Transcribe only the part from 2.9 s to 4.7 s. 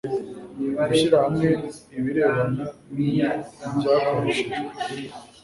n ibyakoreshejwe